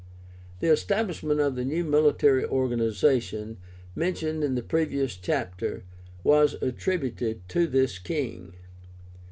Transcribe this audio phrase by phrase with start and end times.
[0.61, 3.57] The establishment of the new military organization,
[3.95, 5.83] mentioned in the previous chapter,
[6.23, 8.53] was attributed also to this king.